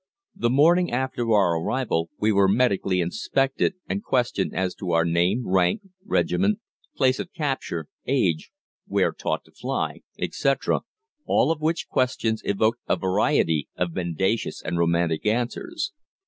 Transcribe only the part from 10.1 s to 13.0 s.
etc., all of which questions evoked a